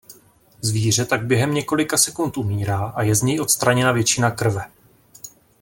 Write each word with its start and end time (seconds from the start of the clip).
Zvíře 0.61 1.05
tak 1.05 1.25
během 1.25 1.53
několika 1.53 1.97
sekund 1.97 2.37
umírá 2.37 2.79
a 2.85 3.01
je 3.03 3.15
z 3.15 3.21
něj 3.21 3.41
odstraněna 3.41 3.91
většina 3.91 4.31
krve. 4.31 4.71